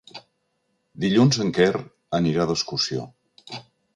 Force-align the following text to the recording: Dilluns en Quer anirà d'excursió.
Dilluns 1.03 1.37
en 1.43 1.51
Quer 1.59 1.69
anirà 2.21 2.47
d'excursió. 2.53 3.05